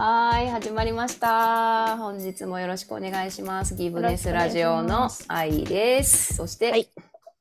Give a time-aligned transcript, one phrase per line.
[0.00, 1.96] はい、始まりました。
[1.96, 3.74] 本日もよろしくお願いします。
[3.74, 6.36] ギブネスラジオの愛です。
[6.36, 6.88] そして、はい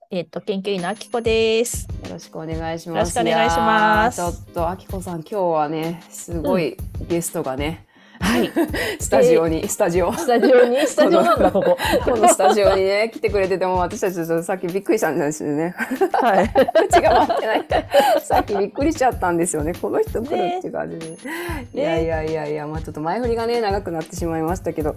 [0.10, 1.88] えっ、と研究員のあきこです。
[2.06, 3.16] よろしくお願いします。
[3.20, 6.76] よろしくお願いしますちょっとあきこさん、今日はね、すごい
[7.08, 7.87] ゲストがね、
[8.28, 8.52] はい。
[9.00, 10.12] スタジオに、スタジオ。
[10.12, 11.78] スタジオにスタジオなんだここ。
[12.04, 15.74] このスタジオにね、来てくれてても、私たちさっきびっくりしたんですよね。
[16.14, 16.50] はい。
[16.90, 17.66] 口が回ってない。
[18.22, 19.74] さっきびっくりしちゃったんですよね。
[19.74, 21.18] この人来るっていう感じで。
[21.74, 24.96] いやいやいやいや、まあちょっと前振りがね、長くなってしまいましたけど、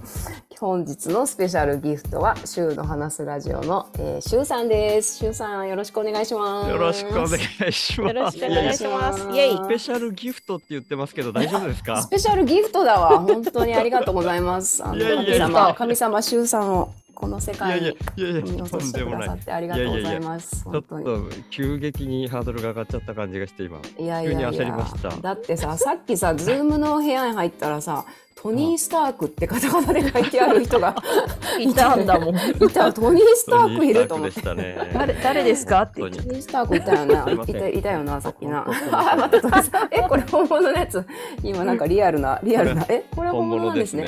[0.59, 5.19] 本日のスペシャルギフトは、シューの話すラジオの、えー、シューさんです。
[5.19, 6.71] シューさん、よろしくお願いします。
[6.71, 7.25] よろしくお願
[7.69, 8.15] いします。
[8.17, 9.21] よろしくお願いします。
[9.21, 9.57] イェイ。
[9.57, 12.03] スペシャルギフトって言ってますけど大丈夫ですか？
[12.03, 12.09] ス？
[12.09, 13.20] ペシャルギフトだわ。
[13.23, 14.85] 本当にありがとうございます。
[14.85, 20.65] あの神様、神様、シューさんをこの世界に見落としてくださってありがとうございます。
[20.65, 21.05] ちょっ本当に。
[21.05, 23.79] と急激にハードルが上がっちゃった感じがして今。
[23.99, 28.07] いやいやい急に焦りやましただってささっきさ Zoom の部屋に入ったらさ
[28.43, 30.97] トニー・スタークってカタカナで書いてある人が
[31.61, 32.37] いたんだもん。
[32.37, 32.41] い
[32.73, 32.91] た。
[32.91, 34.79] トニー・スタークいると思ってね。
[34.95, 35.83] 誰誰ですか？
[35.83, 36.01] って。
[36.01, 37.45] トニー・スタークいたよな。
[37.45, 38.63] すいたいたよなさっきな。
[38.63, 41.05] 本当あ待ってトニースタークえこれ本物のやつ？
[41.43, 42.87] 今なんかリアルなリアルな。
[42.89, 44.07] えこれは本本物なんですすね。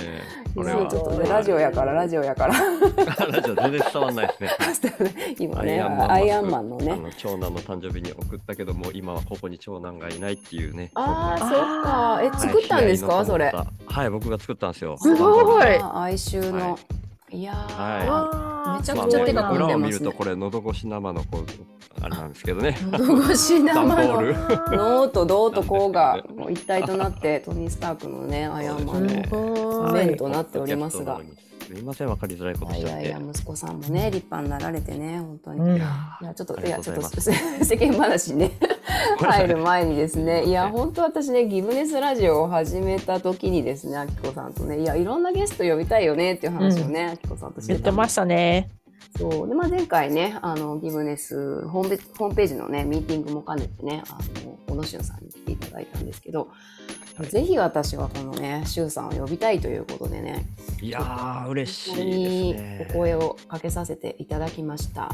[0.56, 0.78] これは。
[0.78, 2.54] そうちょっとねラジオやからラジオやから。
[3.30, 5.34] ラジオ全然伝わんないですね。
[5.38, 6.96] 今ねアイアンマンのあね。
[6.96, 10.90] の長男の誕生日に送ったけども今はここに長男がいないっていうね。
[10.94, 12.20] あーそっか。
[12.22, 13.16] え作ったんですか？
[13.16, 13.52] はいそれ。
[13.86, 14.96] はい僕が作ったんですよ。
[14.98, 15.64] すごい。
[15.78, 16.78] あ哀愁の。
[17.30, 17.42] い。
[17.42, 18.06] やー。
[18.06, 20.06] はめちゃまあくちゃ手がもう裏を見込んでますね。
[20.06, 21.46] るとこれ喉越し生のこう
[22.00, 22.76] あれなんですけどね。
[22.90, 24.22] 喉越し生の。
[24.72, 30.16] 脳と銅とこうがもう一体となってトニー・スタークのねアイアンマンのそうですねごい。
[30.16, 31.20] となっておりますが。
[31.62, 33.06] すみません、わかりづらいことしちゃって。
[33.06, 35.76] いやいや息子さんもね立派になられてね本当に、うん。
[35.76, 37.32] いやちょっといとやちょっと世
[37.78, 38.52] 間話にね
[39.18, 48.70] 入る前にですねいや本当私ねギブネスラジオを始めた時にですねあきこさんとねいやいろんなゲスト呼びたいよねっていう話をねあきこさんとして言ってましたね。
[49.18, 56.48] そうで、まあ、前回ねあのギブネスホームペホームページのねミーティングも兼ねてねあの小野俊さんに来ていただいたんですけど、はい
[57.28, 60.46] ぜひ私はこのね俊さんを呼びたいということでね
[60.80, 62.88] いやー、嬉しいにですね。
[62.90, 65.12] お声をかけさせていただきました。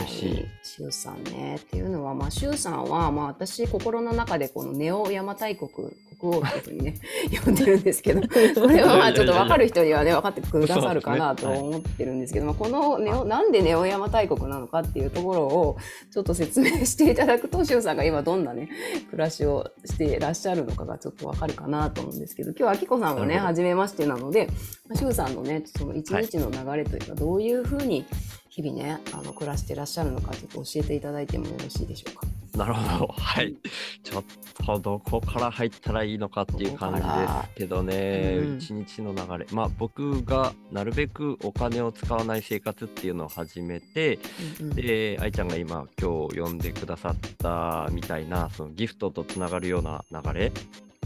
[0.00, 5.70] 嬉しい俊さんねっていうのは、まあ、俊さんは、まあ、私心の中でこのネオ邪馬台国
[6.18, 6.94] 国王っていうふうにね
[7.44, 8.28] 呼んでるんですけどこ
[8.66, 15.76] れはまあちょっと分かる人にはね分かってくださるかなと思ってるんですけど、まあ、このネオなんでネオ邪馬台国なのかっていうところを
[16.12, 18.68] ちょっと説明していただくと俊さんが今どんなね
[19.10, 24.48] 暮らしをしていらっしゃるのかがちょっと分かるかなと思うんですけど今日はあきこさんはね初めましてなので
[24.94, 28.06] 俊さんのねその一日の流れというか、どういうふうに
[28.48, 32.26] 日々ねあの暮らしてらっしゃるのかちょっと教えていただいてもよろしいでしょうか？
[32.56, 33.14] なるほど。
[33.16, 33.54] はい。
[34.02, 34.24] ちょっ
[34.66, 37.08] とどこから入ったらいいのかっていう感じです
[37.54, 39.46] けどねう、ん一日の流れ。
[39.52, 44.18] まあ僕がなるべくお金を使わない生活っていうのを始めて、
[44.60, 50.52] うんうんで、愛ちゃんが今今日呼んでくださったみたいな、そのギフトとつながるような流れ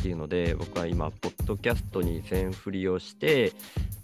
[0.03, 3.53] っていうので、僕は今、ポッドキャストに全振りをして、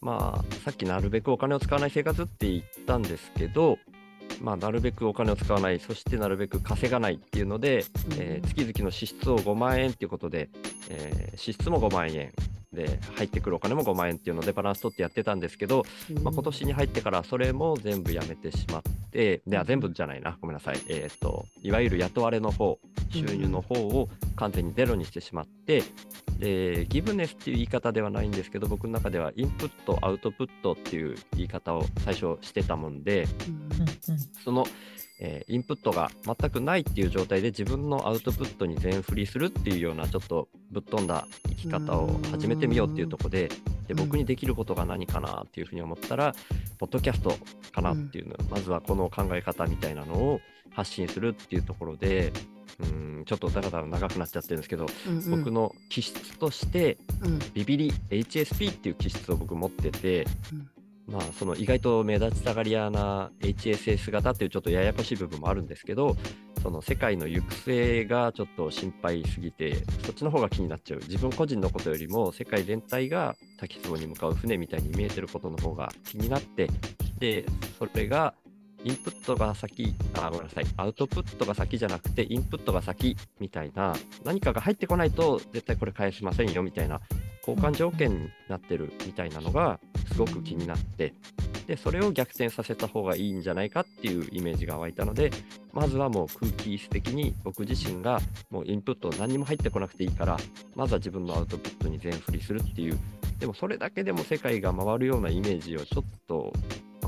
[0.01, 3.79] まあ、さっきなるべくお金を使わない生活って言ったんですけど、
[4.41, 7.85] まあ、なるべくお金を使わない、そしてなるべく稼がないっていうので、
[8.17, 10.51] えー月々の支出を5万円っていうことで、
[10.89, 12.33] えー支出も5万円
[12.73, 15.85] で、入ってくるお金も5万円っていうのでバランス取ってやってたんですけど、
[16.23, 22.79] まあ、今年に入ってからそれも全部やめてしまって、では全部じゃないな、ごめんなさい、えー、といわゆる雇われの方、
[23.11, 25.83] 収入の方を完全にゼロにしてしまって、
[26.39, 34.65] でギブネスっていう言い方ではないんですけど、僕の中ではインプット、アウトプットっていう言い方を最初してたもんで、うんその、
[35.21, 43.49] えーインプットが全くないっていう状態で自分のアウトプットに全振りするっていうようなちょっとぶっ飛んだ生き方を始めてみようっていうところで
[43.89, 46.35] で僕にできることが何かなっていうふうに思ったら
[46.79, 47.35] ポッドキャスト
[47.73, 52.33] かなっていうの、まずはこの考え方みたいなのを発信するっていうところで
[52.81, 55.43] うんちょっとだらだら長くなっちゃってるんですけど、うんうん。
[55.43, 57.39] 僕の気質としてうん。
[57.55, 60.71] ビビリ HSP っていう気質を僕持ってて、うん。
[61.09, 66.17] まあその意外と目立ちたがり屋な HSS 型っていうちょっとややこしい部分もあるんですけど
[66.63, 71.01] その世界の行く末がちょっと心配すぎてそっちの方が気になっちゃう。
[71.01, 76.69] 自分個人のことよりも世界全体が滝壺に向かう船みたいに見えてることの方が気になって
[77.19, 77.47] で
[77.79, 78.35] それが
[78.85, 83.95] インプットが先、あ、ごめんなさい、アウトプットが先じゃなくて、インプットが先みたいな、
[84.25, 87.01] 何かが入ってこないと絶対これ返しませんよみたいな
[87.47, 89.81] 交換条件になってるみたいなのが
[90.13, 91.15] すごく気になって、
[91.67, 95.31] でそれを逆転させた方がいいんじゃないかっていうイメージが湧いたので
[95.75, 100.39] まずはもう空気質的に僕自身がもうインプット何にも入ってこなくていいから
[100.75, 102.99] まずは自分のアウトプットに全振りするっていう
[103.39, 106.53] でもそれだけでも世界が回るようなイメージをちょっと、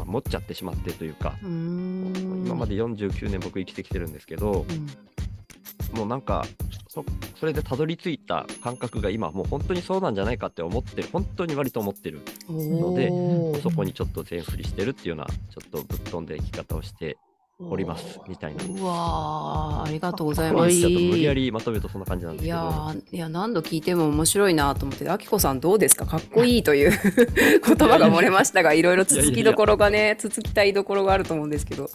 [0.00, 4.86] まあ持っちゃってしまってというか今まで49年僕生きてきてるんですけどうん。
[5.92, 6.44] もうなんか
[6.88, 7.04] そ
[7.38, 13.10] それでたどり着いた感覚が今もう本当にそうなんじゃないかって思ってる本当に割と思ってるので
[13.60, 17.16] そこにちょっと全振りしてるっていうようなちょっとぶっ飛んで生き方をして
[17.68, 18.64] おりますみたいな。
[18.64, 20.74] うわーありがとうございます。
[20.88, 22.56] 無理やりまとめるとそんな感じなんですいや
[22.94, 23.00] けど。
[23.12, 26.06] ーいや何度聞いても面白いなと思ってあきこさんどうですか？
[26.06, 26.90] かっこいいという
[27.64, 31.90] 言葉が漏れましたがいろいろつつきどころがねつつきたいどころがあると思うんですけど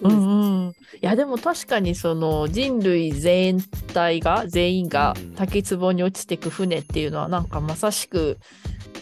[0.00, 0.72] どうんうん、い
[1.02, 3.60] やでも確かにその人類全
[3.92, 8.38] 体が全員がうん滝壺に落ちてく船っていうのはなんかまさしく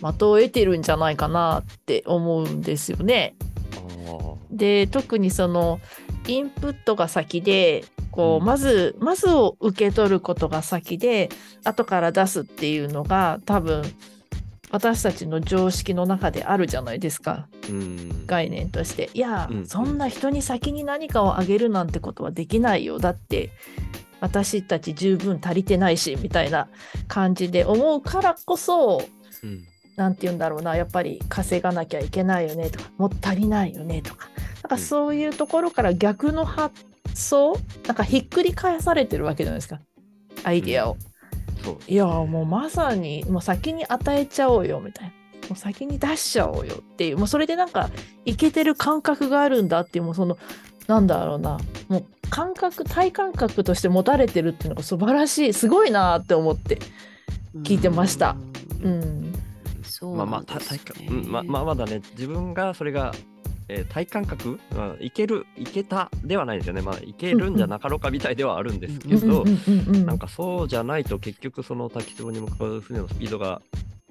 [0.01, 3.35] 的を得てるんじゃないかなって思うんですよね。
[4.51, 5.81] で特にその
[6.29, 8.47] インプットが先でこう、うん。
[8.47, 11.31] まずまずを受け取ることが先で
[11.65, 13.83] 後から出すっていうのが多分
[14.71, 17.49] 私たちの常識の中であるじゃないですか。
[17.69, 18.27] うん。
[18.27, 19.11] 概念として。
[19.15, 22.99] いや、うんそんな人に先に何かをあげるなんてことはできないよ。
[22.99, 23.51] だって
[24.21, 26.69] 私たち十分足りてないしみたいな
[27.07, 29.03] 感じで思うからこそ
[29.43, 29.65] うん。
[29.97, 30.77] なんて言うんだろうな。
[30.77, 34.29] やっぱり稼がなきゃいけないよねとかもう足りないよねとか
[34.69, 34.81] なんかうん。
[34.81, 36.85] そういうところから逆の発
[37.15, 37.55] 想
[37.87, 39.81] なんかひっくり返されてるわけじゃないですか。
[40.45, 40.97] アイディアを。
[41.65, 41.79] そう。
[41.87, 45.13] いやもうまさにもう先に与えちゃおうよみたいな。
[45.49, 47.89] もう先に出しちゃおうよっていうもうそれでなんか
[48.27, 50.37] いけてる感覚があるんだっていうもうその
[50.89, 56.79] なんだろうなもう感覚体感覚として持たれてるっていうのが素晴らしいすごいなって思って
[57.63, 58.37] 聞いてました。
[58.83, 59.01] ううん。
[59.01, 59.33] ん
[59.83, 60.81] そうまあまあ、なんですね。
[60.85, 63.13] た体感、うん、ままあまだね、自分がそれが、
[63.69, 66.83] えー体感覚、まあ、いける、いけたではないですよね。
[66.83, 73.61] まあ、いけるんじゃなかろうかみたいではあるんですけど、うんうんうんうんなんかそうじゃないと結局その滝壺に向かう船のスピードが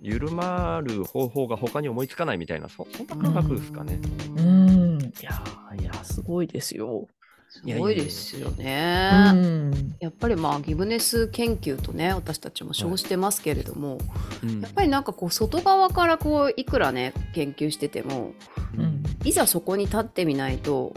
[0.02, 4.00] 緩まる方法が他に思いつかないみたいな、そそんな感覚ですかね。
[4.38, 5.42] うんいや
[5.80, 7.08] いやすごいですよ。
[7.50, 9.32] すごいですようね。
[9.32, 14.00] んやっぱりまあギブネス研究とね私たちも称してますけれども、
[14.44, 18.34] うんやっぱりなんかこう外側からこういくらね研究してても
[18.78, 20.94] うんいざそこに立ってみないと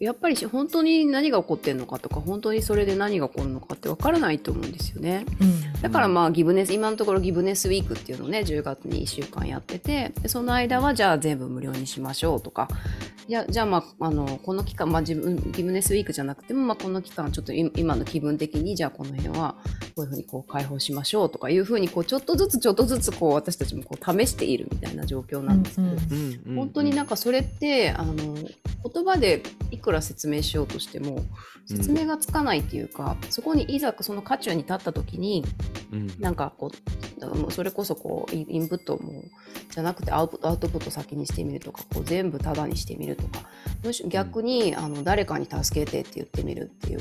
[0.00, 5.24] やっぱり本当に何が起こってんのかとか本当にそれで何が起こるのかってわからないと思うんですよね。
[5.40, 5.82] うん。
[5.82, 12.68] だからまあギブネス今のところギブネスウィークっていうのをね10月に1週間やっててでその間はじゃあ全部無料にしましょうとか。
[13.26, 19.56] じゃあじゃあまああのこの期間まあ自分ギブネスウィークじゃなくてもまあこの期間ちょっとい今の気分的にじゃあこの辺は
[19.96, 26.56] こういうふうにこう解放しましょうとかいうふうにこうちょっとずつちょっとずつこう私たちもこう試しているみたいな状況なんですけど、うんうん。
[26.56, 28.14] 本当になんかそれってあの
[28.84, 31.24] 言葉でいくら説明しようとしても
[31.66, 35.44] 説明がつかないっていうか、そこにいざその渦中に立った時に
[35.92, 36.14] うん。
[36.18, 39.24] なんかこうそれこそこうインプットも
[39.70, 43.44] じゃなくてアウトアウトプット先にしてみるとかこう全部タダにしてみるとか
[43.82, 47.00] むし逆に、あの誰かに助けてって言ってみるっていう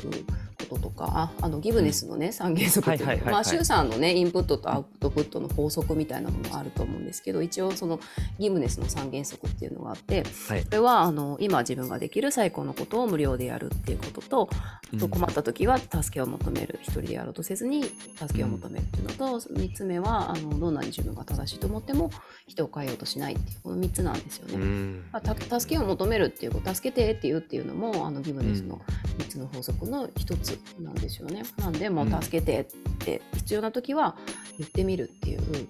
[0.69, 3.33] こととかああのギブネスのね、三原則っていうはいはいはいはい。
[3.33, 7.99] まあ周さんのねインプットとアウトプットの法則みたいなものがあると思うんですけど一応その
[8.39, 10.63] ギブネスの三原則っていうのがあってはい。
[10.63, 22.11] それはあの今自分ができる最高のことを無料でやるっていうこととあとうん困った時は助けを求める一人でやろうとせずに助けを求めるっていうのと、三3つ目はあのどんなに自分が正しいと思っても
[22.47, 24.55] 人を変えようとしないっていうこの3つなんですよね。
[24.55, 25.05] うん。
[25.11, 28.81] まあた助けを求めるっていうこと助けてっていうっていうのもあのギブネスの
[29.17, 31.43] 3つの法則の1つなんですよね。
[31.57, 32.21] なんでもううん。
[32.21, 32.65] 助けてっ
[32.99, 34.15] て必要な時は
[34.57, 35.69] 言ってみるっていう、うん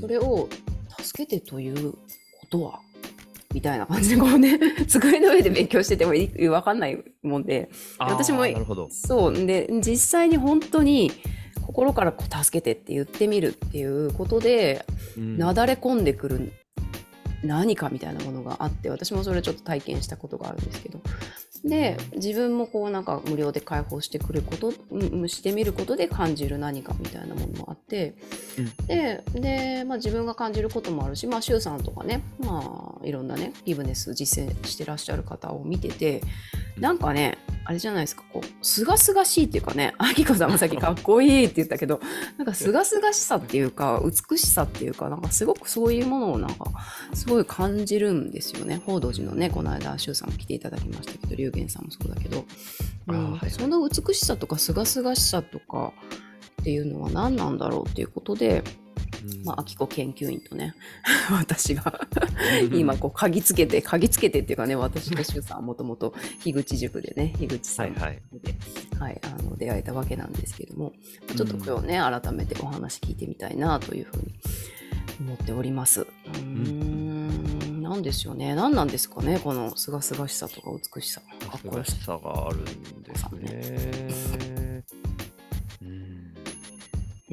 [0.00, 0.48] それを
[0.98, 1.98] 助けてというこ
[2.50, 2.80] とは
[3.54, 8.88] みたいな感じでこうね 机の上で勉強しててもい分かんないもんで私もなるほど。
[8.90, 11.12] そうで実際に本当に
[11.62, 14.84] 心からこう助けてって言ってみるっていうことで
[15.16, 16.52] うんなだれ込んでくる
[17.44, 21.00] 何かみたいなものがあって私もそれちょっと体験したことがあるんですけど。
[21.64, 28.16] で自分もこうなんか無料で解放してくることうんしてみることで感じる何かみたいなものもあって、
[28.86, 36.20] でで、まあ、自分が感じることもあるし、まあ、周さんとかね、まあ、いろんなねギブネス実践してらっしゃる方を見てて
[36.78, 38.24] なんかねあれじゃないですか。
[38.32, 39.94] こうすがすがしいっていうかね。
[39.98, 42.00] あきこさんもさっき かっこいいって言ったけど
[42.36, 46.66] なんかすがすがしさっていうか美しさっていうかなんかすごくそういうものをなんか
[47.14, 48.82] すごい感じるんですよね。
[48.84, 52.44] 報道寺のねこの間周さんも来ていただきましたけど龍玄さんもそうだけど、
[53.08, 53.50] うんはいはい。
[53.50, 55.92] その美しさとかすがすがしさとか
[56.60, 58.83] っていうのは何なんだろうっていうことでうん
[59.44, 60.74] まあ、秋子研究員とね
[61.30, 62.06] 私が
[62.72, 68.22] 今こう嗅ぎつけて嗅ぎつけてっていうかね私と周さんはもともと樋口塾でね樋口さんで、はい
[68.98, 70.92] はいあの出会えたわけなんですけども
[71.26, 74.34] まあちょっと今日ね、改めてお話聞いてみたいなというふうに
[75.20, 76.02] 思っております。
[76.02, 77.82] うーん。
[77.82, 78.54] なんですよね。
[78.54, 82.18] 何なんですかねこの清々しさとか美しさかっこよさ。
[82.18, 82.64] があるん
[83.02, 84.43] ですね。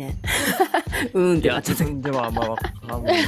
[0.02, 0.18] うんね。
[1.14, 3.22] うんっいや、てなっちゃっ自分ではあんまわかんない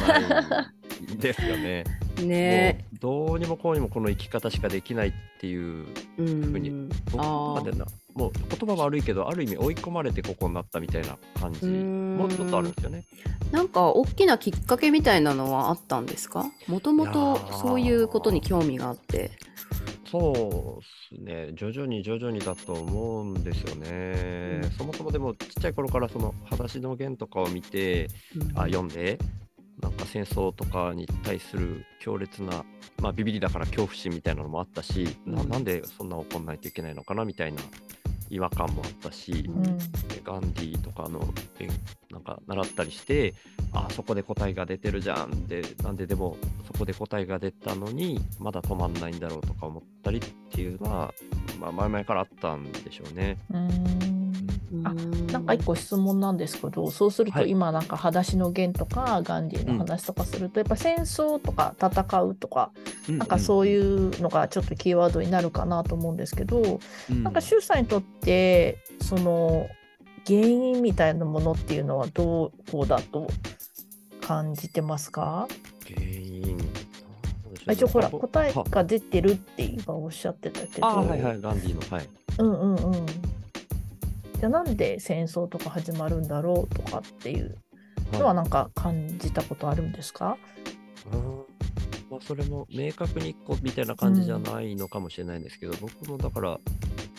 [1.18, 1.84] ですよね。
[2.16, 2.86] た ね。
[2.92, 5.86] もうどうにもこうにもこの生き方しかできないっていう
[6.18, 6.70] うふうに。
[6.70, 6.90] ん。
[7.12, 11.60] 僕あーまでなもう言葉悪いけどある意味追い込まれてここになったみたいな感じ。
[11.62, 12.18] うーん。
[12.18, 13.04] もうちょっとあるんですよね。
[13.52, 16.46] なんか大きなきっかけみたいなのはあったんですか？
[16.68, 19.32] もともとーそういうことに興味があって。
[20.14, 21.52] そうですね。
[21.56, 24.62] 徐々に徐々にだと思うんですよね。
[24.64, 24.72] うん。
[24.78, 28.10] そもそもでもちっちゃい頃からその「裸足の弦」とかを見て
[28.54, 29.18] あ読んで
[29.82, 32.64] なんか戦争とかに対する強烈な、
[33.02, 35.50] まあ、ビビりだから恐怖心みたいなのもあったし、なうん。
[35.50, 37.64] なんでそんな怒んないといけないのかなみたいな
[38.34, 39.78] 違和感もあったし、うん
[40.24, 41.20] ガンディーとかの
[41.60, 41.70] 勉
[42.10, 43.34] なんか習ったりして
[43.74, 51.14] あそこで答えが出てるじゃんでなんででもそこで答えが出たのにまだ止まんないんだろうとか思ったりっていうのは、
[51.60, 53.38] まあ、前々からあったんでしょうね。
[53.52, 54.53] うん
[54.84, 55.46] あうんなん。
[55.46, 57.50] か一個質問なんですけどそうするとはい。
[57.50, 62.72] 今なんか「裸足の弦」とかガンディの話とかすると、やっぱ戦争とか戦うとか
[63.08, 66.80] なんかそういうのがちょっとキーワードになるかなと思うんですけど、
[67.12, 69.68] うん、なんか周さんにとってその
[70.26, 73.28] 原因みたいなものっていうのはどこだと
[74.22, 75.48] 感じてますか？
[75.86, 76.58] 原因。
[77.68, 82.10] あ一応ほらは答えが出てるって今おっしゃってたけど、あはいはいガンディーのはい。
[82.40, 83.06] うんうんうん。
[84.44, 87.58] じゃあなんで戦争とか始まるんだろうとかっていう
[88.12, 90.38] のはなんか感じたことあるんですか、
[91.14, 91.22] うん
[92.12, 96.60] まあ、それも明確にこうみたいな感じじゃないのかもしれないんですけど、僕もだから、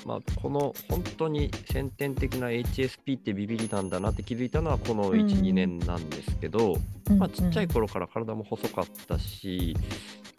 [0.04, 5.28] まあ、この本当に先天的な HSP ってビビりなんだなって気づいたのはこの1、うん。
[5.28, 6.76] 2年なんですけど、
[7.08, 7.18] うん。
[7.18, 9.74] まあ、ちっちゃい頃から体も細かったし、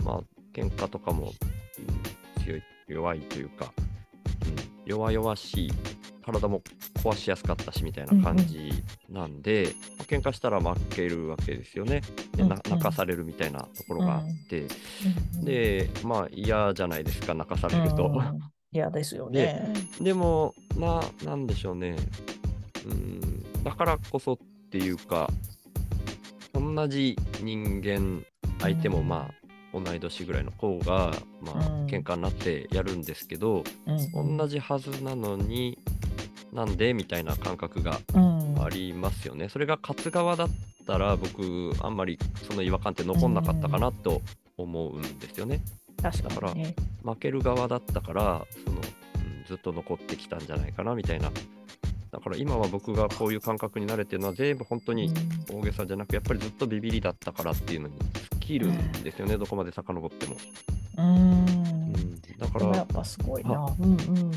[0.04, 0.22] まあ
[0.54, 1.34] 喧嘩とかも、
[1.80, 3.88] うん強い弱いというか、う
[4.50, 5.72] ん、弱々しい
[6.26, 6.62] 体も
[7.04, 8.72] 壊しやすかったしみたいな感じ
[9.10, 12.02] なんで、まあ喧嘩したら負けるわけですよね。
[12.38, 12.50] うんうん。
[12.50, 14.68] 泣かされるみたいなところがあって、うん
[15.40, 15.46] うん。
[15.46, 18.08] でまあ嫌じゃないですか泣かされると。
[18.08, 18.40] うん。
[18.72, 19.72] 嫌ですよね。
[20.02, 21.96] でもななんでしょうね。
[22.86, 24.38] うんだからこそっ
[24.70, 25.30] ていうか
[26.54, 28.24] 同じ人間
[28.60, 29.08] 相手もうん。
[29.08, 29.46] まあ
[29.78, 31.86] 同い年ぐらいの子がまあうん。
[31.86, 34.38] 喧嘩になってやるんですけど、うん。
[34.38, 35.78] 同じはずなのに
[36.56, 39.50] なんでみたいな感覚がうんありますよね。
[39.50, 40.50] それが勝つ側だっ
[40.88, 44.22] たら僕あんまりその違和感って残んなかったかなと
[44.58, 45.62] 思うんですよね。
[46.02, 46.76] 確かにね。
[47.04, 48.82] 負ける側だったからその、うん
[49.46, 51.30] ずっと残ってきたんじゃないかなみたいな。
[52.12, 55.14] だから今は僕がこういう感覚に慣れてるのは全部本当に
[55.52, 57.94] 大げさじゃなくやっぱりずっとビビりだったからっていうのに
[58.32, 60.38] 尽きるんですよね、どこまで遡っても。
[60.98, 63.72] うんうん、だからやっぱすごいな。
[63.80, 64.32] うんうん。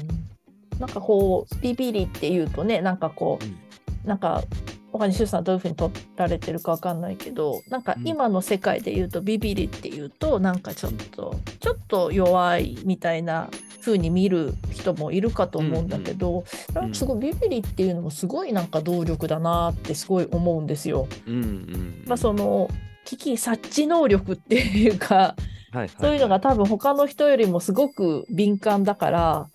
[0.79, 3.49] なんかこうビビリっていうとねなんかこうん。
[3.49, 4.43] うなんか
[4.91, 8.09] 他に周さんどういうふうに取られてるかわかんないけどなんかうん。
[8.09, 13.49] 今の世界で言うとビビリっていうとなんかちょっとちょっと弱いみたいな
[13.81, 16.45] 風に見る人もいるかと思うんだけど、
[16.75, 21.07] なんかすごいビビリっていうのもすごいなんか動力だなってすごい思うんですよ。
[21.27, 22.69] うんうんまあその
[23.05, 25.35] 危機察知能力っていうかは
[25.75, 29.49] いはいそういうのが多分他の人よりもすごく敏感だから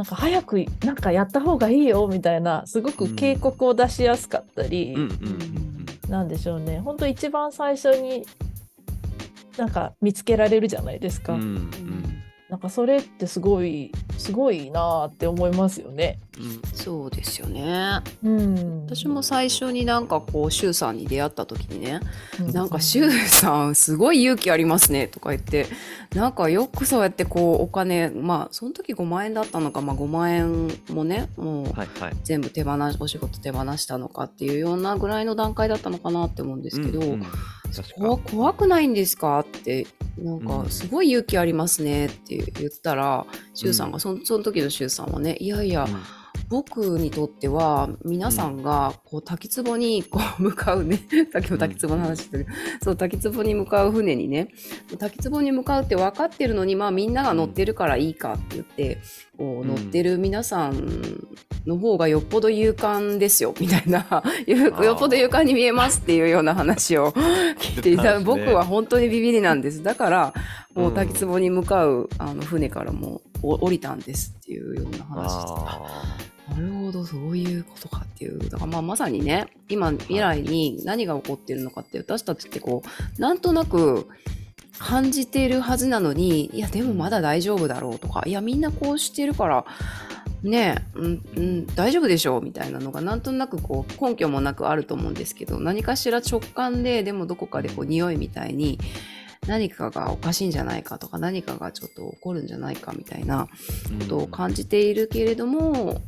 [0.00, 4.96] なんか早くなんかやった方がいいよみたいなすごく警告を出しやすかったり、
[6.08, 6.80] なんでしょうね。
[6.80, 8.24] 本当一番最初に
[9.58, 16.18] なんか見つけられるじゃないですか、うんうんなんかそれってすごいすごいなって思いますよね。
[16.38, 16.60] うん。
[16.74, 18.00] そうですよね。
[18.22, 22.00] うん、私も最初になんかこう、シュウさんに出会った時にね、
[22.40, 25.66] うなんか、シュウさん、すごい勇気ありますね、とか言って、
[26.14, 32.16] なんかよくそうやってこう、お金、まあ、その時5万円だったのか、まあ5万円もね、もう、はいはい。
[32.24, 37.59] 全部手放し、お仕事手放したのかっていうようなぐらいの段階だったのかなって思うんですけど、うんうん確
[38.18, 39.40] 怖くないんですか？
[39.40, 39.86] って
[40.18, 40.46] なんうん。
[40.64, 45.86] かすごい勇気ありますねって言ったら、シュウさんがそのその時のシュウさんはねいやいや、
[46.50, 51.00] 僕にとっては皆さんがこう滝壺にこう 向かうね
[51.32, 52.46] さっきも滝壺の話してる、
[52.82, 54.48] そう滝壺に向かう船にね
[54.98, 58.98] 滝壺に向かうって分かってるのにまあみんなが乗ってるからいいかって言って
[59.38, 61.24] こう乗ってる皆さん
[61.66, 64.22] の方がよっぽど勇敢ですよみたいな
[64.84, 67.12] よっぽど勇敢に見えますっていうような話を
[67.60, 68.24] 聞いていた、ね。
[68.24, 69.84] 僕は本当にビビりなんです。
[69.84, 70.34] だから
[70.74, 75.44] もう滝壺に向かうあの船からも降りたんですっていうような話
[76.50, 78.38] なるほど、そういうことかっていう。
[78.50, 82.82] だからまあまさにね、今未来に何が起こってるのかって私たちってこ
[83.18, 84.08] う、なんとなく
[84.78, 89.64] 感じているはずなのに、いやでもまだ大丈夫だろうとか、いやみんなこうしてるから、
[90.42, 98.78] ねえ、うん、うん、大丈夫でしょうみたいなのがなんとなくこう根拠もなくあると思うんですけど、何かしら直感で、でもどこかでこう匂いみたいに、
[99.50, 106.00] 何かがおかしいんじゃないかとか何かがちょっと起こるんじゃないかみたいなーことを感じているけれども、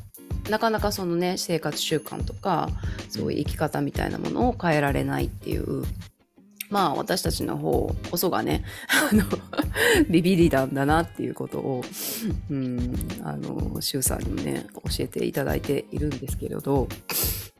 [0.48, 2.68] なかなかそのね生活習慣とか
[3.08, 5.82] そういう生き方みたいなものを変えられないっていう
[6.70, 8.64] まあ私たちの方こそがね
[9.10, 9.24] あの
[10.08, 11.84] ビビりなんだなっていうことを、
[12.48, 12.94] うん、
[13.24, 16.86] あの周さんにもね教えていただいているんですけれど。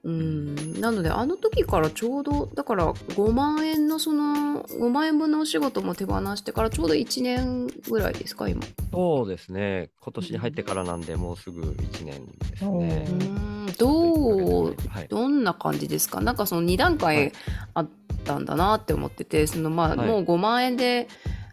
[0.05, 8.63] うん、なのであの時からちょうどだから5万円のその5万円分のお仕事も手放してからちょうど1年ぐらいですか今。
[8.93, 9.91] そうですね。
[10.01, 13.13] 今年に入ってからなんで、もうすぐ1年ですねう。
[13.13, 15.09] んどうはい。
[15.09, 16.21] どんな感じですか？
[16.21, 17.33] なんかその2段は階い
[17.75, 17.89] あっ
[18.25, 21.07] たんだなって思ってて、そのまあ、はいもう5万円で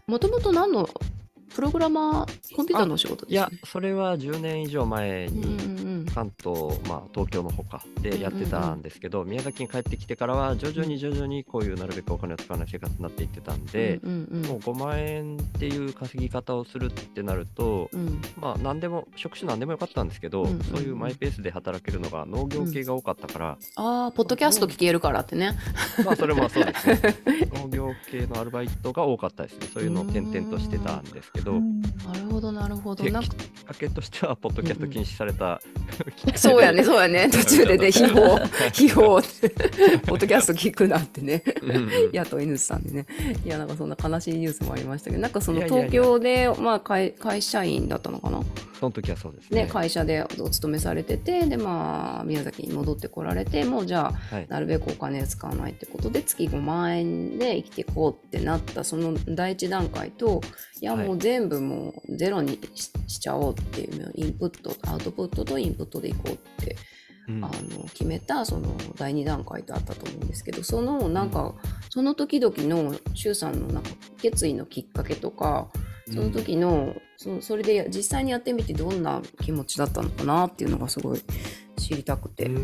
[0.08, 0.88] もともと何の
[1.54, 6.06] プログラマーコンピューターのお仕事いやですね。、それは10年以上前うんに、うんうん。
[6.06, 18.00] 関東、まあ、東京のほかでやってたんですけど、宮崎に帰ってきてからは徐々に徐々にこういうなるべくお金を使わない生活になっていってたんで、うんうんもう5万円っていう稼ぎ方をするってなると、うん。
[18.00, 20.64] うんまあ何でも職種何でもよかったんですけど、うんうんうん。
[20.64, 25.56] そういうマイペースで働けるのが農業系が多かったから、ああポッドキャスト聞けるからってね。
[26.04, 27.00] まあそれもそうですね。
[27.52, 29.68] 農業系のアルバイトが多かったですね。
[29.72, 33.04] そういうのを転々としてたんですけど、なるほどなるほど。
[33.04, 33.28] でなきっ
[33.64, 35.60] かけとしてはポッドキャスト禁止された、
[36.34, 37.28] そうやねそうやね。
[37.32, 39.48] 途中でね 秘宝秘宝って
[40.06, 41.42] ポッドキャスト聞くなってね。
[41.62, 41.90] うんうん。
[42.12, 43.06] 野党犬さんでね。
[43.44, 45.90] いやなんかそんな悲しいニュースもありましたけどなんかそのいやいやいや。
[45.90, 48.40] 東京でまあ会会社員だったのかな？
[48.80, 49.64] その時はそうですね。
[49.64, 54.46] ね、会社でお勤めされててでまあ宮崎に戻ってこられてもうじゃあはい。
[54.48, 60.40] なるべくお金使わないってことで月5万円で生きていこうってなったその第一段階と
[60.80, 61.06] いやはい。
[61.06, 66.76] もう全部もうゼロにししちゃおうっていうインプットアウトプットとインプットでいこうって
[67.28, 67.44] うん。
[67.44, 71.54] あの決めたその第2段階とあったと思うんですけどそのなんか、
[71.90, 73.90] その時々の周さんのなんか
[74.22, 75.70] 決意のきっかけとか
[76.10, 81.22] その時の、そそれで実際にやってみてどんな気持ちだったのかなっていうのがすごい
[81.76, 82.46] 知りたくて。
[82.46, 82.56] うん。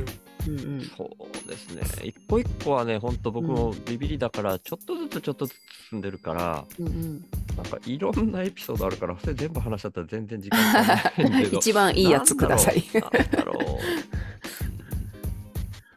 [0.48, 0.80] うんうん。
[0.96, 1.82] そうですね。
[2.04, 7.24] 一個一個はね本当僕もビビりだからちょっとずつちょっとずつ進んでるから、うんうん。
[7.56, 11.58] なんかいろんなエピソードあるからそれ全部話しちゃったら全然時間かかんないけど。
[11.58, 12.84] 一番いいやつください。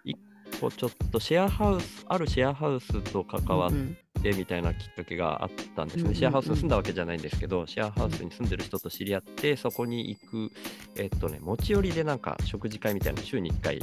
[0.03, 0.17] 一
[0.59, 6.15] 個ちょっとシェアハウス、あるシェアハウスと関わっうんてみたいなきっかけがあったんですね。
[6.15, 10.51] シェアハウスに住んだわけじゃないんですけど、シェアハウスに住んでる人と知り合って、そこに行く、
[10.95, 13.79] えっとね、持ち寄りでなんか食事会みたいなの週に1回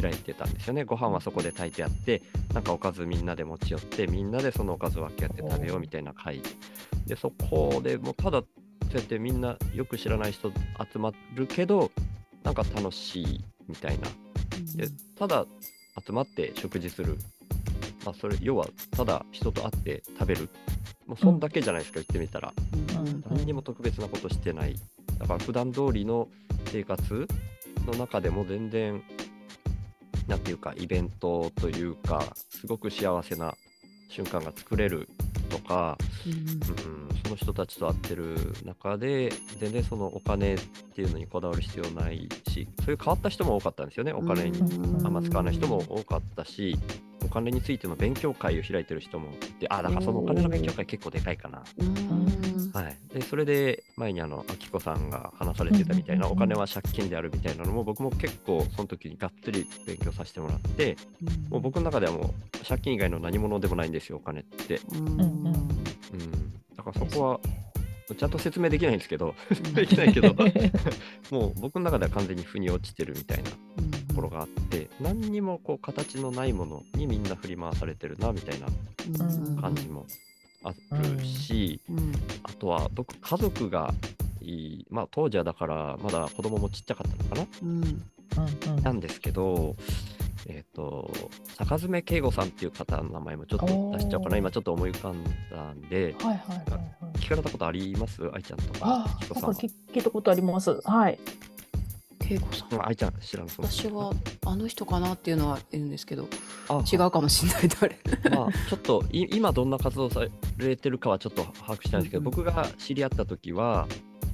[0.00, 0.84] 開いてたんですよね。
[0.84, 2.22] ご飯はそこで炊いてあって、
[2.54, 6.42] なんかおかずみんなで持ち寄って、みんなでそのおかず分け合って食べようみたいな会。
[7.06, 10.50] で、そこでもうただ、そうやってみんなよく知らない人
[10.92, 11.90] 集まるけど、
[12.42, 14.08] なんか楽しいみたいな。
[14.76, 15.46] でただ
[16.06, 17.18] 集まって食事する、
[18.08, 20.48] まあ、それ要はただ人と会って食べる。
[21.06, 22.54] もうそんだけじゃないですか、言ってみたら。
[23.30, 24.76] 何にも特別なことしてない。
[25.18, 26.28] だから普段通りの
[26.66, 27.28] 生活
[27.86, 29.02] の中でも全然
[30.26, 33.54] なんていうかイベントというかすごく幸せな
[34.08, 35.06] 瞬間が作れる
[35.50, 36.32] とか、うん。
[36.32, 40.58] うん、その人たちと会ってる中で全然そのお金っ
[40.94, 44.58] ていうのにこだわる必要ないしそういう変わった人も多かったんですよねお金に。
[44.58, 45.06] うん。
[45.06, 46.78] あんま使わない人も多かったし
[47.24, 51.62] お金についての勉強会を開いてる人もいてあだからそのお金の勉強会結構でかいかな。
[51.78, 52.70] うん。
[52.72, 60.96] はい、でそれで前にあのあきこさんが話されてたみたいなお金は借金であるみたいなのも僕も結構その時にがっつり勉強させてもらって
[61.48, 65.42] もう僕の中ではもう借金以外の何物でもないんですよお金って、うん。
[66.76, 67.40] だからそこは
[68.14, 69.34] ちゃんと説明できないんですけど。
[69.74, 70.34] できないけど。
[71.30, 73.50] もう僕の中では完全に腑に落ちてるみたいな。
[73.50, 73.56] と
[74.18, 78.66] ころがあって何にもこう形のないものにみんな振り回されてるなみたいな
[79.60, 80.06] 感じも
[80.64, 82.12] あるし、うん。
[82.42, 83.94] あとは僕家族が
[84.40, 87.46] いいまあ当時はだからまだ子供もちっちゃかったのかな？
[87.62, 87.84] うん。
[87.84, 89.74] うんうんなんですけど、
[90.46, 91.10] えっ、と、
[91.56, 96.78] 坂爪慶吾さんっていう方の名前もちょっと出しちゃおうかな、今ちょっと思い浮かんだんで、はいはいはいは
[97.14, 97.18] い。
[97.18, 98.22] 聞かれたことあります？
[98.32, 99.42] 愛ちゃんとか、あさん。
[99.42, 99.42] は。
[99.42, 100.78] なんか聞聞いたことあります。
[100.84, 101.18] はい。
[102.30, 103.66] 恵子さんうん愛ちゃん知らんそう。
[103.66, 104.12] 私は
[104.44, 106.28] あの人かなっていうのはいるんですけど
[106.68, 107.98] あ違うかもしれない誰。
[108.36, 110.20] まあ、ちょっとい今どんな活動さ
[110.58, 112.30] れてるかはちょっと把握してないんですけど、うんうん。
[112.30, 113.86] 僕が知り合った時は、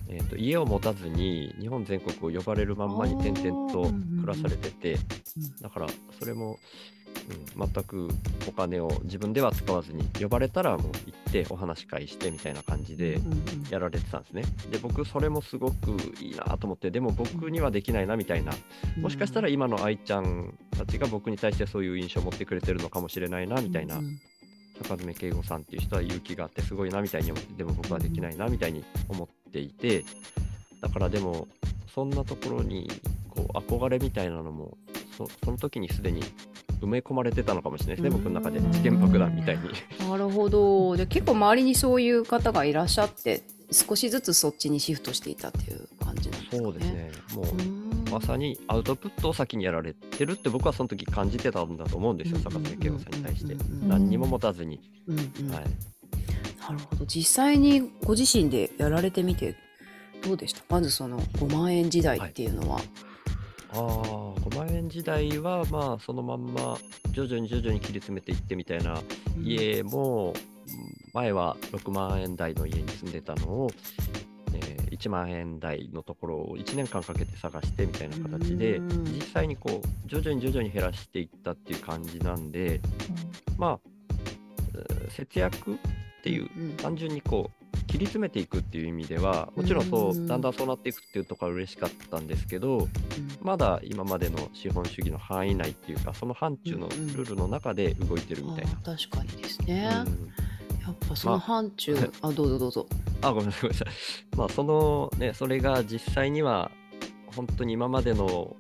[0.09, 4.99] えー、と家を持たずに日本全国を呼ばれるまんまに転々と暮らされてて、
[5.61, 5.87] だから
[6.19, 6.59] それも、
[7.57, 8.09] うん、全く
[8.49, 13.19] お金を自分では使わずに呼ばれたらもう行ってお話し会してみたいな感じで
[13.71, 14.43] やられてたんですね。
[14.71, 18.53] で僕それもすごくいいなと思ってでも僕にはできないなみたいな。
[18.99, 24.01] もしかしたら今の愛ちゃんたちが僕に対してそういう印象を持ってくれてるのかもしれないなみたいな、
[24.83, 30.05] 坂爪慶吾さんっていう人は勇気があってすごいなみたいに思ってでも僕はできないなみたいに思っていて。
[30.85, 31.49] だからでも
[31.95, 32.91] そんなところに
[33.31, 34.77] こう憧れみたいなのも
[35.17, 36.23] そその時にすでに
[36.85, 38.59] 埋め込まれてたのかもしれないですね僕の中で。
[38.59, 39.63] うん試験爆弾みたいに。
[40.09, 40.97] なるほど。
[40.97, 46.63] で結構周りにそういう方がいらっしゃって少しずつそっちにシフトしていたっていう感じなんですかね。
[46.63, 47.11] そうですね。
[47.35, 53.57] もうまさにアウトプットを先にやられてるって僕はその時感じてたんだと思うんですよ坂爪慶吾さんに対して。
[53.87, 55.51] 何にも持たずに、うんうん。
[55.51, 55.65] はい、
[56.61, 57.07] なるほど。
[57.07, 59.57] 実際にご自身でやられてみて
[60.25, 60.63] どうでした？
[60.69, 62.81] まずその5万円時代っていうのは、
[63.75, 66.79] ああ5万円時代はまあそのまんま
[67.13, 69.01] 徐々に徐々に切り詰めていってみたいな
[69.37, 69.45] うん。
[69.45, 70.33] 家も
[71.13, 73.71] 前は6万円台の家に住んでたのを、
[74.55, 82.81] えー1万円台のところを1年間かけて探してみたいな形でうん実際にこう徐々に徐々に減らしていったっていう感じなんで
[83.59, 83.89] まあ
[84.77, 85.77] えー節約っ
[86.23, 86.77] ていううん。
[86.77, 92.89] 単純にこう切り詰めていくっていう意味ではもちろんそううんだんだんそうなっていくっていうところは嬉しかったんですけどうん。
[93.43, 97.15] まだ今までの資本主義の範囲内っていうかその範疇のうんうん。
[97.15, 98.71] ルールの中で動いてるみたいな。
[98.73, 100.33] あー確かにですね、うん。
[100.83, 102.87] やっぱその範疇、まあどうぞどうぞ。
[103.23, 104.37] あ、ごめんなさい、ごめんなさい。
[104.37, 106.71] まあ、そのね、それが実際には、
[107.35, 108.55] 本当に今までの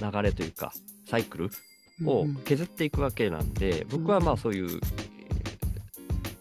[0.00, 0.72] 流れというか、
[1.08, 1.50] サイクル
[2.04, 2.34] をうん。
[2.44, 4.82] 削っていくわけなんで、僕はまあそういう、えー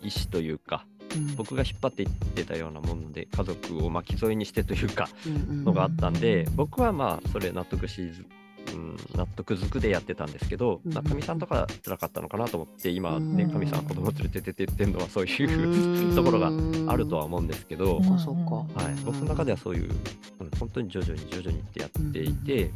[0.03, 1.35] 意思というか、うん。
[1.35, 5.63] 僕が引っ張っていってたようなもので、家族を巻き添えにしてというか、うんうん。
[5.65, 8.25] のがあったんで、僕はまあ、それ納得しず、
[8.73, 13.51] うん、納得づくでやってたんですけど、うんかみさんとか辛かったのかなと思って、今ね、うん。
[13.51, 16.51] かみさん子供連れて出てってんのはそういうところが
[16.91, 22.71] あるとは思うんですけど、はい、僕の中ではそういう、うん本当に徐々に徐々にってやっていて、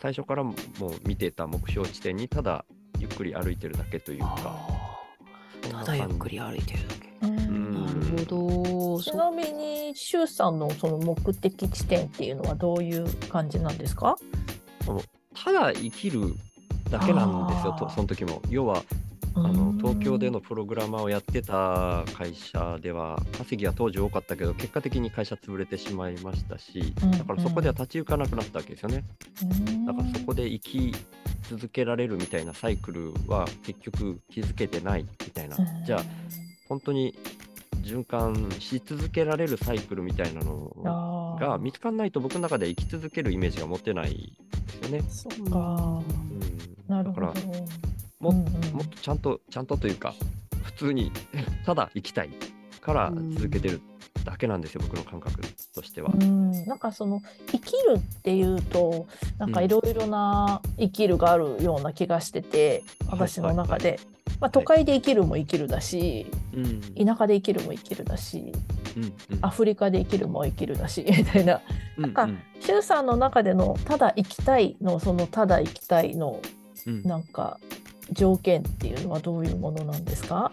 [0.00, 2.64] 最初からももう見てた目標地点にただ
[2.98, 4.56] ゆっくり歩いてるだけというか、
[5.62, 7.03] ただゆっくり歩いてるだけ
[8.04, 8.98] ほど。
[9.00, 14.16] そちなみに、シュウさんのその目的地点っていうのはどういう感じなんですか？
[15.34, 16.34] ただ生きる
[16.90, 18.40] だけなんですよ、その時も。
[18.48, 18.82] 要は
[19.36, 29.02] あの東京でのプログラマーをやってた会社では稼ぎは当時多かったけど結果的に会社潰れてしまいましたしうんだからそこでは立ち行かなくなったわけですよね。
[29.42, 29.86] うん。
[29.86, 30.94] だからそこで生き
[31.50, 35.56] 続けられるみたいなサイクルは結局気づけてないみたいな。
[35.84, 36.02] じゃあ
[36.68, 37.16] 本当に
[37.84, 45.02] 循環し続けられるサイクルみたいなのが見つかんないと僕の中では生き続けるイメージが持てないですよね。
[45.08, 45.58] そっか。
[45.58, 46.04] うん、
[46.88, 47.26] なるほど。
[47.26, 47.46] だから
[48.20, 48.44] もうんうん。
[48.72, 50.14] もっとちゃんとちゃんとというか
[50.62, 51.12] 普通に
[51.64, 52.30] ただ生きたい
[52.80, 53.80] から続けてる
[54.24, 55.38] だけなんですよ、僕の感覚
[55.74, 56.10] としては。
[56.14, 56.64] うん。
[56.64, 57.20] なんかその
[57.50, 59.06] 生きるっていうと
[59.38, 64.00] なんかいろいろな生きるがあるような気がしてて、私の中で、
[64.40, 67.06] まあ、都会で生きるも生きるだし、うん。
[67.06, 68.52] 田舎で生きるも生きるだし
[68.96, 69.12] うんうん。
[69.42, 71.60] アフリカで生きるも生きるだし みたいな。
[71.98, 72.28] うんか
[72.60, 76.40] シュウさんの中でのただ生きたいのそのただ生きたいの
[76.86, 77.02] うん。
[77.02, 77.58] なんか
[78.12, 80.52] 条件っていうのはどういうものなんですか、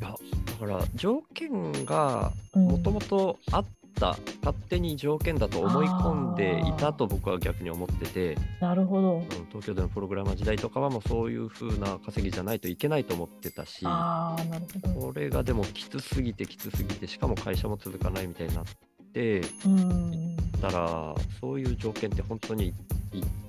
[0.00, 0.14] いや
[0.60, 2.66] だから条件がうん。
[2.66, 9.14] もともとあった、勝手に条件だと思い込んでいたと僕は逆に思ってて、なるほど。
[9.16, 15.06] うん、東京でのプログラマー時代とかはもうそういう風な稼ぎじゃないといけないと思ってたしああなるほど。
[15.08, 18.64] これがでもきつすぎてきつすぎてしかも会社も続かないみたいになっ
[19.12, 20.36] てうん。
[20.60, 22.74] たらそういう条件って本当にいっ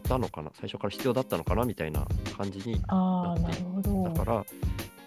[0.03, 2.05] たのかな最初から必要だったのかなみたいな
[2.37, 4.03] 感じにああなるほど。
[4.03, 4.45] だから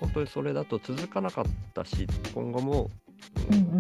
[0.00, 1.44] 本当にそれだと続かなかっ
[1.74, 2.90] たし今後も、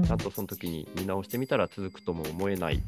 [0.06, 2.82] ちゃんとその時に見直してみたら続くとも思えない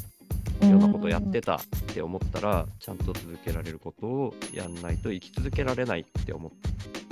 [0.67, 1.61] ようなことをやってたっ
[1.95, 6.53] て思ったらちゃんと続けられることをやんないと生き続けられないって思っ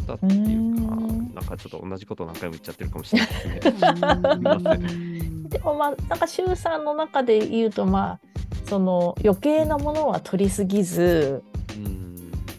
[0.07, 1.35] たっていうかうん。
[1.35, 5.49] なんかちょっと同じことを何回も言っちゃってるかもしれないですね。
[5.49, 8.21] でもまあなんか周さんの中で言うとまあ
[8.69, 11.43] その余計なものは取りすぎず、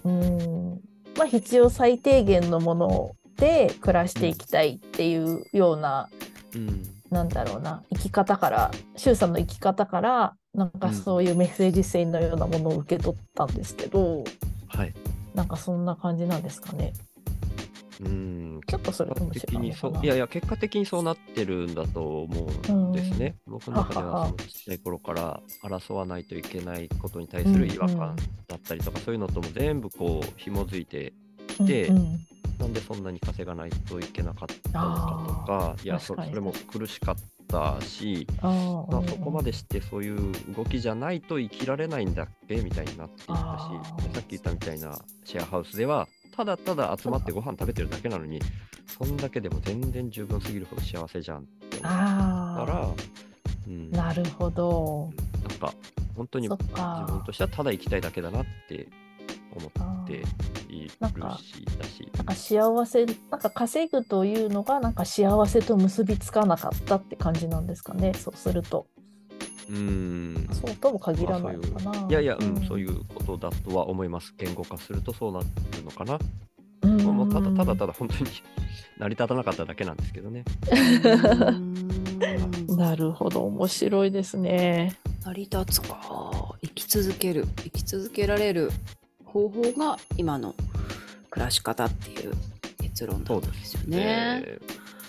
[0.06, 0.12] うん。
[0.12, 0.82] うん。
[1.18, 6.37] まあ、必要最低限のもので暮らしていきたいっていうような、うん
[7.10, 7.84] なんだろうな。
[7.94, 14.24] 生き方から周さんの生き方からなんかそういうメッセージ性のようなものを受け取ったんですけど、
[14.68, 14.94] はい。
[15.34, 16.94] なんかそんな感じなんですかね。
[18.02, 18.62] うん。
[18.68, 19.94] ちょっとそれとも違結果的にうのかな。
[19.96, 23.36] そういやいや結果的にそうなってるんだと思うんですね。
[23.46, 28.16] 僕の中ではそのちっちゃい頃から争わないといけないことに対する違和感
[28.48, 31.14] だったりとか、そういうのとも全部こう紐づいて
[31.60, 32.20] でうんうん
[32.60, 37.16] なんでそんなに稼がないといけなかったのかとかいやそれも苦しかっ
[37.48, 38.52] たし、まあ、
[39.08, 43.36] そこまでしてそういう動きじゃないと生きられないんだっけみたいになっていったし
[44.14, 48.40] さっき言ったみたいなシェアハウスではただただ集まってご飯食べてるだけなのに
[48.88, 52.90] そんだけでも全然十分すぎるほど幸せじゃんって思ったあら、
[53.68, 55.12] うん、ーなるほど。
[55.48, 55.74] なんか
[56.16, 57.24] 本当に自分か。
[57.26, 58.88] としてはただ生きたいだけだなって
[59.56, 60.24] 思って
[60.88, 62.12] いるしなんかだし。
[62.16, 68.14] なんか幸せなんか稼ぐというのがなんか幸せと結びつかなかったって感じなんですかね。
[68.14, 68.88] そうすると。
[69.70, 70.50] うん。
[70.52, 74.34] そうとも限らないのかな、いやいや、うんそういううことだとは思います。
[74.38, 75.46] 言語化するとそうなる
[75.84, 76.18] のかな。
[76.84, 76.98] うん。
[77.02, 78.30] もうただただただ本当に
[78.98, 80.46] 成り立たなかっただけなんですけどね。
[82.70, 83.44] なるほど。
[83.46, 84.98] 面白いですね。
[85.26, 86.56] 成り立つか。
[86.62, 87.46] 生き続ける。
[87.64, 88.72] 生き続けられる
[89.26, 90.56] 方法が今の
[91.30, 92.34] 暮らし方っていう
[92.82, 94.60] 結論なんですよね。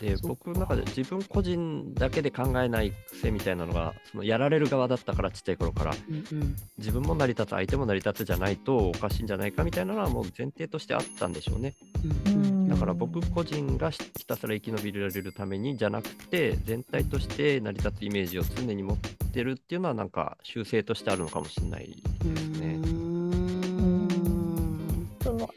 [0.01, 11.75] で僕の中で自分個人だけで考えない癖みたいなのがそのやられる側だったからちっちゃい頃からうんうん自分も成り立つ相手も成り立つじゃないとおかしいんじゃないかみたいなのはもう前提としてあったんでしょうね。
[12.05, 18.97] うんうんうんだから僕個人がひたすら生き延びられるためにじゃなくて全体として成り立つイメージを常に持っ
[19.33, 22.79] てるっていうのはなんか習性としてあるのかもしれないですね。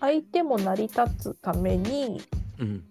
[0.02, 2.22] 相手も成り立つために
[2.60, 2.84] うん、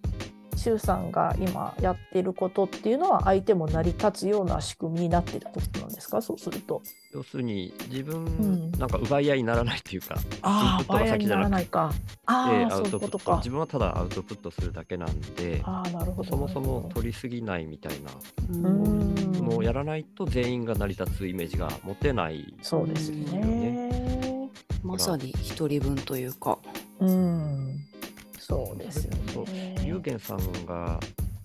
[0.56, 6.20] 周さんが今やってることっていうのは相手も成り立つような仕組みになってるってことなんですか？
[6.20, 6.82] そうすると。
[7.14, 8.70] 要するに自分、ん。
[8.72, 11.92] なんか奪い合いにならないっていうかああインプットが先じゃなくらないか。
[12.26, 18.10] あてあそういうアウトことかプット自分はただアウトプットするだけなんでああなるほどそもそも取りすぎないみたいな
[18.50, 24.50] うんものをやらないと全員が成り立つイメージが持てないそうですよね。
[24.82, 26.58] まさに一人分というか。
[27.00, 27.76] うん。
[28.38, 29.76] そうですよそうね。
[29.84, 30.98] 龍玄さんが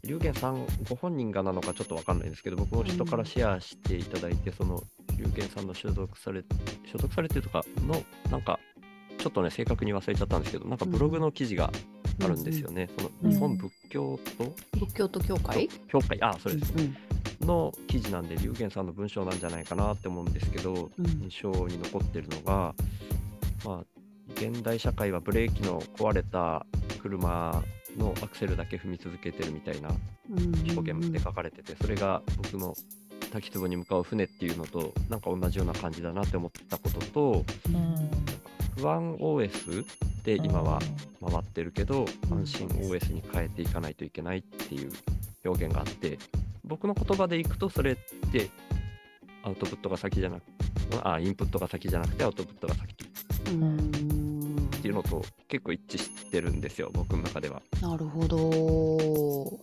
[0.04, 4.84] 龍玄さんご本人がなのかちょっとわかんないんですけど僕も人からシェアしていただいて、その
[5.18, 6.44] 龍玄さんの所属され
[6.91, 8.60] 所属されてるとかのなんか
[9.18, 11.72] ちょっとね正確に忘れちゃったんですけどなんかブログの記事が
[12.24, 16.96] あるんですよね、その日本仏教と仏教と教会教会あそれです、うん
[17.41, 21.06] の記事なんで龍玄さんの文章なんじゃないかなって思うんですけど、うん。
[21.24, 22.74] 印象に残ってるのが、
[23.65, 23.86] まあ、
[24.34, 26.66] 現代社会はブレーキの壊れた
[27.02, 27.64] 車
[27.98, 29.90] のアクセルだけ踏み続けてるみたいな
[30.76, 32.76] 表現で書かれてて、それが僕の
[33.32, 38.10] 滝壺に向かう船っていうのとなんか同じような感じだなって思ってたこととうん。
[38.78, 39.86] 不安 OS
[40.24, 40.80] で今は
[41.26, 44.92] 回ってるけど、うん安心 OS に変えていかないといけないっていう
[45.46, 46.18] 表現があって
[46.64, 47.96] 僕の言葉でいくとそれっ
[48.32, 48.50] て
[49.44, 50.44] アウトプットが先じゃなく
[51.04, 52.96] あインプットが先じゃなくてアウトプットが先
[53.46, 57.62] っていうのと結構一致してるんですよ僕の中では。
[57.82, 59.60] なるほど。